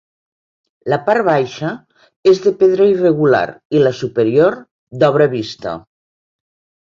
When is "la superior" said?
3.87-4.57